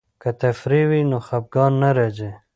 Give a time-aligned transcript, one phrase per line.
[0.21, 2.31] که تفریح وي نو خفګان نه راځي.